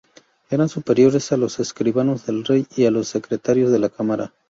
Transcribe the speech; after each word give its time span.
Eran 0.49 0.67
superiores 0.67 1.31
a 1.31 1.37
los 1.37 1.59
escribanos 1.59 2.25
del 2.25 2.43
rey 2.43 2.65
y 2.75 2.85
a 2.85 2.89
los 2.91 3.07
secretarios 3.07 3.69
de 3.71 3.77
la 3.77 3.89
cámara. 3.89 4.33